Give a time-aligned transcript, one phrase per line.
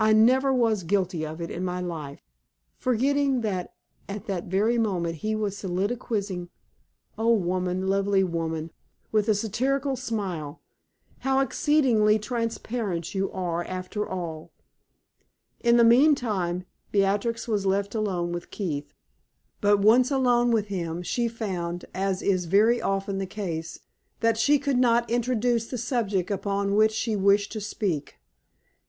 [0.00, 2.20] I never was guilty of it in my life"
[2.78, 3.74] forgetting that
[4.08, 6.48] at that very moment he was soliloquizing.
[7.16, 8.72] "Oh, woman, lovely woman,"
[9.12, 10.60] with a satirical smile,
[11.20, 14.50] "how exceedingly transparent you are after all!"
[15.60, 18.92] In the meantime, Beatrix was left alone with Keith;
[19.60, 23.78] but once alone with him, she found, as is very often the case,
[24.22, 28.16] that she could not introduce the subject upon which she wished to speak.